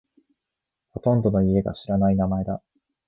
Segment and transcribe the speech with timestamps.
[0.93, 2.63] ほとんどの家が知らない名前だ。